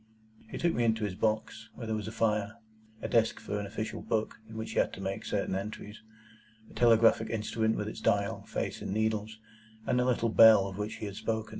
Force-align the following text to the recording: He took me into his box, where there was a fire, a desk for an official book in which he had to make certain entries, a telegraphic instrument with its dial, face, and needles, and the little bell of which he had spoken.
He 0.49 0.57
took 0.57 0.73
me 0.73 0.83
into 0.83 1.03
his 1.03 1.13
box, 1.13 1.69
where 1.75 1.85
there 1.85 1.95
was 1.95 2.07
a 2.07 2.11
fire, 2.11 2.55
a 3.03 3.07
desk 3.07 3.39
for 3.39 3.59
an 3.59 3.67
official 3.67 4.01
book 4.01 4.39
in 4.49 4.57
which 4.57 4.71
he 4.71 4.79
had 4.79 4.91
to 4.93 4.99
make 4.99 5.23
certain 5.23 5.53
entries, 5.53 6.01
a 6.71 6.73
telegraphic 6.73 7.29
instrument 7.29 7.75
with 7.77 7.87
its 7.87 8.01
dial, 8.01 8.41
face, 8.47 8.81
and 8.81 8.91
needles, 8.91 9.37
and 9.85 9.99
the 9.99 10.05
little 10.05 10.29
bell 10.29 10.67
of 10.67 10.79
which 10.79 10.95
he 10.95 11.05
had 11.05 11.17
spoken. 11.17 11.49